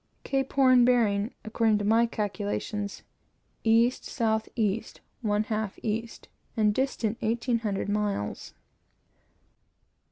Cape 0.23 0.53
Horn 0.53 0.83
bearing, 0.83 1.31
according 1.45 1.77
to 1.77 1.85
my 1.85 2.07
calculation, 2.07 2.89
E. 3.63 3.85
S. 3.85 3.99
E. 4.55 4.81
1/2 5.23 5.71
E., 5.83 6.09
and 6.57 6.73
distant 6.73 7.17
eighteen 7.21 7.59
hundred 7.59 7.87
miles. 7.87 8.55